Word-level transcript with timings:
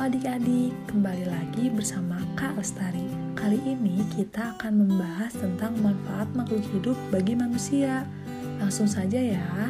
adik-adik, 0.00 0.72
kembali 0.88 1.28
lagi 1.28 1.68
bersama 1.68 2.16
Kak 2.32 2.56
Lestari. 2.56 3.04
Kali 3.36 3.60
ini 3.68 4.00
kita 4.16 4.56
akan 4.56 4.88
membahas 4.88 5.28
tentang 5.36 5.76
manfaat 5.84 6.24
makhluk 6.32 6.64
hidup 6.72 6.96
bagi 7.12 7.36
manusia. 7.36 8.08
Langsung 8.56 8.88
saja 8.88 9.20
ya. 9.20 9.68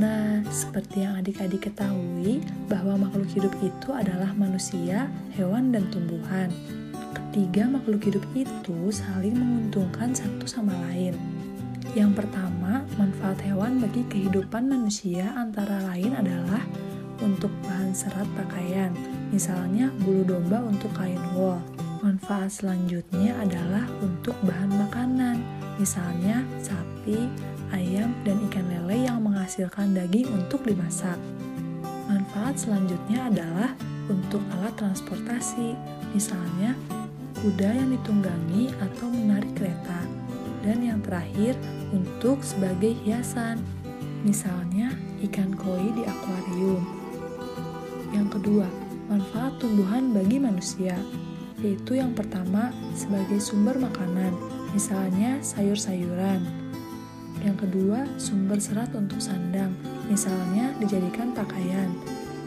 Nah, 0.00 0.40
seperti 0.48 1.04
yang 1.04 1.20
adik-adik 1.20 1.68
ketahui, 1.68 2.40
bahwa 2.64 2.96
makhluk 2.96 3.28
hidup 3.36 3.52
itu 3.60 3.92
adalah 3.92 4.32
manusia, 4.32 5.04
hewan, 5.36 5.68
dan 5.68 5.84
tumbuhan. 5.92 6.48
Ketiga 7.12 7.68
makhluk 7.68 8.08
hidup 8.08 8.24
itu 8.32 8.88
saling 8.88 9.36
menguntungkan 9.36 10.16
satu 10.16 10.48
sama 10.48 10.72
lain. 10.88 11.12
Yang 11.92 12.24
pertama, 12.24 12.88
manfaat 12.96 13.36
hewan 13.44 13.84
bagi 13.84 14.00
kehidupan 14.08 14.64
manusia 14.64 15.28
antara 15.36 15.84
lain 15.92 16.16
adalah 16.16 16.64
untuk 17.22 17.52
bahan 17.64 17.92
serat 17.96 18.28
pakaian, 18.36 18.92
misalnya 19.32 19.92
bulu 20.04 20.24
domba 20.24 20.60
untuk 20.64 20.92
kain 20.96 21.20
wol. 21.32 21.60
Manfaat 22.04 22.52
selanjutnya 22.62 23.34
adalah 23.40 23.88
untuk 24.04 24.36
bahan 24.44 24.72
makanan, 24.74 25.40
misalnya 25.80 26.44
sapi, 26.60 27.26
ayam, 27.72 28.14
dan 28.22 28.36
ikan 28.50 28.68
lele 28.68 29.08
yang 29.08 29.24
menghasilkan 29.24 29.96
daging 29.96 30.28
untuk 30.30 30.62
dimasak. 30.62 31.18
Manfaat 32.06 32.62
selanjutnya 32.62 33.26
adalah 33.26 33.70
untuk 34.06 34.38
alat 34.58 34.74
transportasi, 34.78 35.74
misalnya 36.14 36.78
kuda 37.42 37.74
yang 37.74 37.90
ditunggangi 37.92 38.70
atau 38.78 39.10
menarik 39.10 39.50
kereta. 39.58 40.00
Dan 40.62 40.82
yang 40.82 40.98
terakhir, 41.02 41.54
untuk 41.90 42.42
sebagai 42.42 42.94
hiasan, 43.02 43.62
misalnya 44.22 44.90
ikan 45.26 45.54
koi 45.54 45.90
di 45.94 46.02
akuarium. 46.02 46.95
Yang 48.16 48.40
kedua, 48.40 48.64
manfaat 49.12 49.60
tumbuhan 49.60 50.16
bagi 50.16 50.40
manusia, 50.40 50.96
yaitu 51.60 52.00
yang 52.00 52.16
pertama 52.16 52.72
sebagai 52.96 53.36
sumber 53.44 53.76
makanan, 53.76 54.32
misalnya 54.72 55.36
sayur-sayuran. 55.44 56.40
Yang 57.44 57.68
kedua, 57.68 58.08
sumber 58.16 58.56
serat 58.56 58.88
untuk 58.96 59.20
sandang, 59.20 59.76
misalnya 60.08 60.72
dijadikan 60.80 61.36
pakaian. 61.36 61.92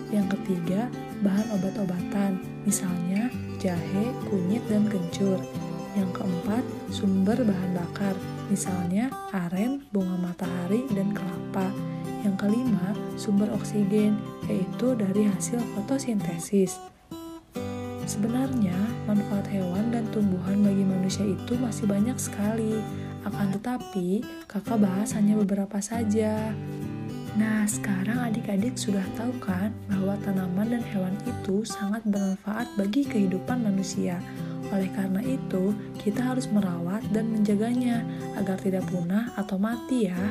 Yang 0.10 0.42
ketiga, 0.42 0.90
bahan 1.22 1.48
obat-obatan, 1.54 2.42
misalnya 2.66 3.30
jahe, 3.62 4.10
kunyit, 4.26 4.66
dan 4.66 4.90
kencur. 4.90 5.38
Yang 5.94 6.10
keempat, 6.18 6.64
sumber 6.90 7.38
bahan 7.46 7.72
bakar, 7.78 8.18
misalnya 8.50 9.14
aren, 9.30 9.86
bunga 9.94 10.18
matahari, 10.18 10.90
dan 10.98 11.14
kelapa. 11.14 11.70
Yang 12.20 12.36
kelima, 12.36 12.92
sumber 13.16 13.48
oksigen, 13.56 14.20
yaitu 14.52 14.92
dari 14.96 15.28
hasil 15.28 15.60
fotosintesis. 15.76 16.76
Sebenarnya, 18.10 18.76
manfaat 19.06 19.46
hewan 19.54 19.94
dan 19.94 20.10
tumbuhan 20.10 20.66
bagi 20.66 20.82
manusia 20.82 21.24
itu 21.24 21.54
masih 21.62 21.86
banyak 21.86 22.18
sekali. 22.18 22.82
Akan 23.22 23.54
tetapi, 23.54 24.26
kakak 24.50 24.82
bahas 24.82 25.14
hanya 25.14 25.38
beberapa 25.38 25.78
saja. 25.78 26.52
Nah, 27.38 27.70
sekarang 27.70 28.18
adik-adik 28.26 28.74
sudah 28.74 29.06
tahu 29.14 29.30
kan 29.38 29.70
bahwa 29.86 30.18
tanaman 30.26 30.74
dan 30.74 30.84
hewan 30.90 31.14
itu 31.30 31.62
sangat 31.62 32.02
bermanfaat 32.10 32.66
bagi 32.74 33.06
kehidupan 33.06 33.62
manusia. 33.62 34.18
Oleh 34.74 34.90
karena 34.92 35.22
itu, 35.22 35.78
kita 36.02 36.34
harus 36.34 36.50
merawat 36.50 37.06
dan 37.14 37.30
menjaganya 37.30 38.02
agar 38.36 38.58
tidak 38.58 38.90
punah 38.90 39.30
atau 39.38 39.62
mati 39.62 40.10
ya 40.10 40.24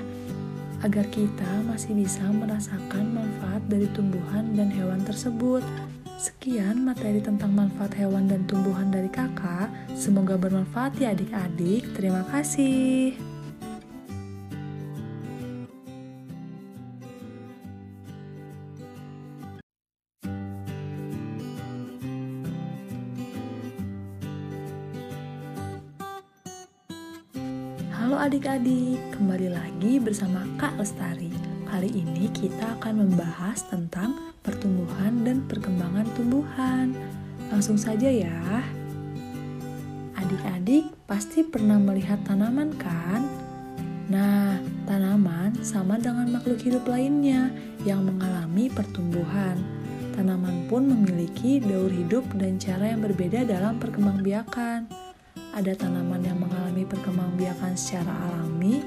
agar 0.83 1.07
kita 1.11 1.67
masih 1.67 1.95
bisa 1.95 2.23
merasakan 2.31 3.15
manfaat 3.15 3.63
dari 3.67 3.87
tumbuhan 3.95 4.55
dan 4.55 4.71
hewan 4.71 5.03
tersebut. 5.03 5.63
Sekian 6.19 6.83
materi 6.83 7.23
tentang 7.23 7.55
manfaat 7.55 7.95
hewan 7.95 8.27
dan 8.27 8.43
tumbuhan 8.51 8.91
dari 8.91 9.07
kakak. 9.07 9.71
Semoga 9.95 10.35
bermanfaat 10.35 10.99
ya 10.99 11.15
adik-adik. 11.15 11.95
Terima 11.95 12.27
kasih. 12.27 13.38
Halo 28.09 28.25
adik-adik, 28.25 29.21
kembali 29.21 29.53
lagi 29.53 30.01
bersama 30.01 30.41
Kak 30.57 30.81
Lestari. 30.81 31.29
Kali 31.69 31.93
ini 31.93 32.33
kita 32.33 32.81
akan 32.81 33.05
membahas 33.05 33.69
tentang 33.69 34.33
pertumbuhan 34.41 35.29
dan 35.29 35.45
perkembangan 35.45 36.09
tumbuhan. 36.17 36.97
Langsung 37.53 37.77
saja 37.77 38.09
ya. 38.09 38.65
Adik-adik 40.17 40.89
pasti 41.05 41.45
pernah 41.45 41.77
melihat 41.77 42.17
tanaman 42.25 42.73
kan? 42.81 43.29
Nah, 44.09 44.57
tanaman 44.89 45.61
sama 45.61 46.01
dengan 46.01 46.33
makhluk 46.33 46.65
hidup 46.65 46.89
lainnya 46.89 47.53
yang 47.85 48.09
mengalami 48.09 48.73
pertumbuhan. 48.73 49.61
Tanaman 50.17 50.65
pun 50.65 50.89
memiliki 50.89 51.61
daur 51.61 51.93
hidup 51.93 52.25
dan 52.41 52.57
cara 52.57 52.89
yang 52.89 53.05
berbeda 53.05 53.45
dalam 53.45 53.77
perkembangbiakan 53.77 55.08
ada 55.59 55.75
tanaman 55.75 56.23
yang 56.23 56.39
mengalami 56.39 56.87
perkembangbiakan 56.87 57.75
secara 57.75 58.15
alami, 58.31 58.79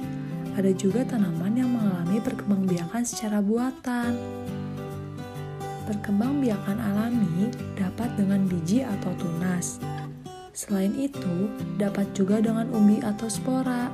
ada 0.56 0.72
juga 0.72 1.04
tanaman 1.04 1.52
yang 1.60 1.68
mengalami 1.68 2.24
perkembangbiakan 2.24 3.04
secara 3.04 3.44
buatan. 3.44 4.16
Perkembangbiakan 5.92 6.80
alami 6.80 7.52
dapat 7.76 8.16
dengan 8.16 8.48
biji 8.48 8.88
atau 8.88 9.12
tunas. 9.20 9.84
Selain 10.56 10.96
itu, 10.96 11.52
dapat 11.76 12.08
juga 12.16 12.40
dengan 12.40 12.72
umbi 12.72 13.04
atau 13.04 13.28
spora. 13.28 13.92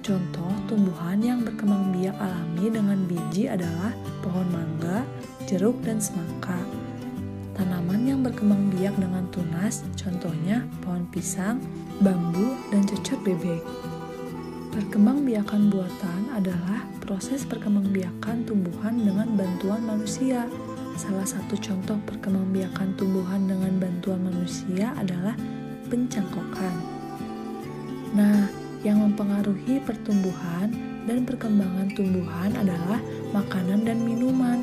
Contoh 0.00 0.52
tumbuhan 0.64 1.20
yang 1.20 1.44
berkembang 1.44 1.92
biak 1.92 2.16
alami 2.16 2.72
dengan 2.72 3.04
biji 3.04 3.52
adalah 3.52 3.92
pohon 4.24 4.48
mangga, 4.48 5.04
jeruk, 5.44 5.76
dan 5.84 6.00
semangka. 6.00 6.56
Tanaman 7.58 8.06
yang 8.06 8.22
berkembang 8.22 8.70
biak 8.70 8.94
dengan 9.02 9.26
tunas, 9.34 9.82
contohnya 9.98 10.62
pohon 10.78 11.02
pisang, 11.10 11.58
bambu, 11.98 12.54
dan 12.70 12.86
cecot 12.86 13.18
bebek. 13.26 13.58
Perkembangbiakan 14.70 15.66
buatan 15.66 16.30
adalah 16.38 16.86
proses 17.02 17.42
perkembangbiakan 17.42 18.46
tumbuhan 18.46 19.02
dengan 19.02 19.34
bantuan 19.34 19.82
manusia. 19.82 20.46
Salah 20.94 21.26
satu 21.26 21.58
contoh 21.58 21.98
perkembangbiakan 22.06 22.94
tumbuhan 22.94 23.50
dengan 23.50 23.74
bantuan 23.82 24.22
manusia 24.22 24.94
adalah 24.94 25.34
pencangkokan. 25.90 26.74
Nah, 28.14 28.46
yang 28.86 29.02
mempengaruhi 29.02 29.82
pertumbuhan 29.82 30.70
dan 31.10 31.26
perkembangan 31.26 31.90
tumbuhan 31.98 32.54
adalah 32.54 33.02
makanan 33.34 33.82
dan 33.82 33.98
minuman. 34.06 34.62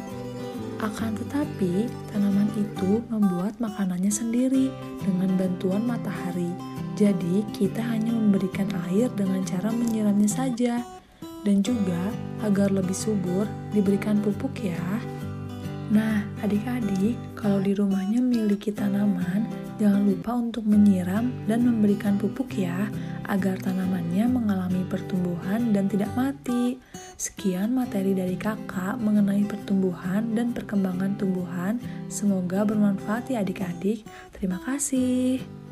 Akan 0.84 1.16
tetapi, 1.16 1.88
tanaman 2.12 2.52
itu 2.60 3.00
membuat 3.08 3.56
makanannya 3.64 4.12
sendiri 4.12 4.72
dengan 5.04 5.36
bantuan 5.40 5.84
matahari 5.88 6.52
jadi, 6.96 7.44
kita 7.52 7.84
hanya 7.84 8.16
memberikan 8.16 8.72
air 8.88 9.12
dengan 9.20 9.44
cara 9.44 9.68
menyiramnya 9.68 10.32
saja. 10.32 10.80
Dan 11.44 11.60
juga, 11.60 12.00
agar 12.40 12.72
lebih 12.72 12.96
subur, 12.96 13.44
diberikan 13.76 14.24
pupuk 14.24 14.56
ya. 14.64 14.80
Nah, 15.92 16.24
adik-adik, 16.40 17.20
kalau 17.36 17.60
di 17.60 17.76
rumahnya 17.76 18.24
memiliki 18.24 18.72
tanaman, 18.72 19.44
jangan 19.76 20.08
lupa 20.08 20.40
untuk 20.40 20.64
menyiram 20.64 21.36
dan 21.52 21.68
memberikan 21.68 22.16
pupuk 22.16 22.48
ya, 22.56 22.88
agar 23.28 23.58
tanamannya 23.60 24.26
mengalami 24.30 24.86
pertumbuhan 24.86 25.74
dan 25.74 25.90
tidak 25.90 26.14
mati. 26.14 26.78
Sekian 27.18 27.74
materi 27.74 28.14
dari 28.14 28.38
kakak 28.38 29.02
mengenai 29.02 29.44
pertumbuhan 29.48 30.38
dan 30.38 30.54
perkembangan 30.54 31.18
tumbuhan. 31.18 31.82
Semoga 32.08 32.64
bermanfaat 32.64 33.34
ya 33.34 33.42
adik-adik. 33.42 34.06
Terima 34.36 34.62
kasih. 34.62 35.65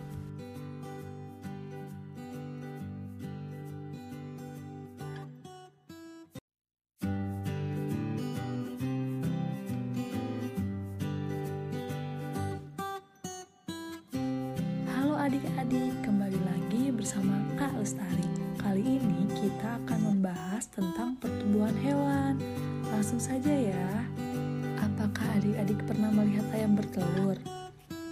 bersama 17.03 17.35
Kak 17.59 17.75
Lestari. 17.75 18.23
Kali 18.55 18.79
ini 18.79 19.27
kita 19.35 19.75
akan 19.83 19.99
membahas 20.07 20.71
tentang 20.71 21.19
pertumbuhan 21.19 21.75
hewan. 21.83 22.39
Langsung 22.87 23.19
saja 23.19 23.51
ya. 23.51 24.07
Apakah 24.79 25.35
adik-adik 25.35 25.83
pernah 25.83 26.07
melihat 26.15 26.47
ayam 26.55 26.79
bertelur? 26.79 27.35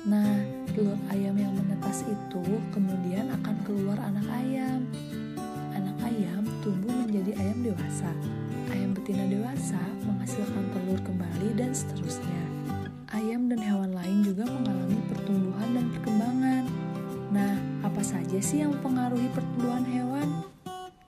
Nah, 0.03 0.43
telur 0.75 0.99
ayam 1.07 1.39
yang 1.39 1.55
menetas 1.55 2.03
itu 2.03 2.43
kemudian 2.75 3.31
akan 3.31 3.55
keluar 3.63 3.95
anak 3.95 4.27
ayam. 4.27 4.83
Anak 5.71 5.95
ayam 6.11 6.43
tumbuh 6.59 6.91
menjadi 6.91 7.31
ayam 7.39 7.63
dewasa. 7.63 8.11
Ayam 8.75 8.91
betina 8.91 9.23
dewasa 9.31 9.79
menghasilkan 10.03 10.67
telur 10.75 10.99
kembali 10.99 11.55
dan 11.55 11.71
seterusnya. 11.71 12.43
Ayam 13.15 13.47
dan 13.47 13.63
hewan 13.63 13.95
lain 13.95 14.19
juga 14.19 14.43
mengalami 14.51 14.99
pertumbuhan 15.07 15.79
dan 15.79 15.85
perkembangan. 15.95 16.63
Nah, 17.31 17.70
sih 18.41 18.65
yang 18.65 18.73
mempengaruhi 18.73 19.29
pertumbuhan 19.37 19.85
hewan? 19.85 20.29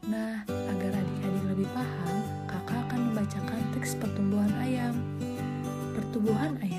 Nah, 0.05 0.45
agar 0.45 0.91
adik-adik 1.01 1.43
lebih 1.49 1.67
paham, 1.73 2.15
kakak 2.45 2.79
akan 2.87 2.99
membacakan 3.09 3.59
teks 3.73 3.97
pertumbuhan 3.97 4.53
ayam. 4.61 4.95
Pertumbuhan 5.97 6.53
Ayam 6.61 6.72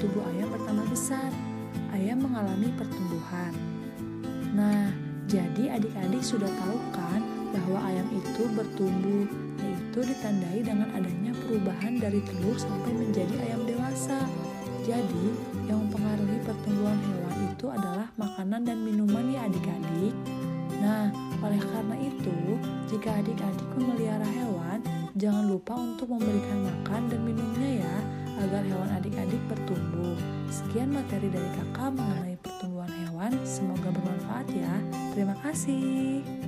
tubuh 0.00 0.22
ayam 0.32 0.48
bertambah 0.52 0.86
besar. 0.92 1.30
Ayam 1.92 2.24
mengalami 2.24 2.68
pertumbuhan. 2.76 3.52
Nah, 4.52 4.92
jadi 5.26 5.76
adik-adik 5.76 6.22
sudah 6.22 6.48
tahu 6.48 6.78
kan 6.92 7.20
bahwa 7.52 7.78
ayam 7.88 8.08
itu 8.12 8.42
bertumbuh, 8.52 9.24
yaitu 9.60 10.00
ditandai 10.04 10.60
dengan 10.60 10.88
adanya 10.92 11.32
perubahan 11.44 11.96
dari 11.96 12.20
telur 12.24 12.56
sampai 12.56 12.92
menjadi 12.92 13.34
ayam 13.48 13.64
dewasa. 13.64 14.20
Jadi, 14.86 15.26
yang 15.66 15.88
mempengaruhi 15.88 16.38
pertumbuhan 16.46 17.00
hewan 17.00 17.36
itu 17.50 17.66
adalah 17.72 18.06
makanan 18.14 18.62
dan 18.62 18.78
minuman 18.86 19.34
ya 19.34 19.40
adik-adik. 19.48 20.14
Nah, 20.78 21.10
oleh 21.42 21.58
karena 21.58 21.96
itu, 21.98 22.36
jika 22.86 23.18
adik-adik 23.18 23.68
memelihara 23.74 24.28
hewan, 24.30 24.78
jangan 25.16 25.48
lupa 25.48 25.74
untuk 25.74 26.12
memberikan 26.12 26.70
makan 26.70 27.02
dan 27.10 27.20
minumnya 27.24 27.82
ya, 27.82 27.96
agar 28.38 28.62
hewan 28.64 28.90
adik-adik 28.96 29.42
bertumbuh. 29.48 30.16
Sekian 30.52 30.92
materi 30.92 31.28
dari 31.32 31.50
kakak 31.56 31.96
mengenai 31.96 32.36
pertumbuhan 32.40 32.92
hewan, 33.06 33.32
semoga 33.42 33.88
bermanfaat 33.90 34.46
ya. 34.52 34.74
Terima 35.16 35.36
kasih. 35.42 36.45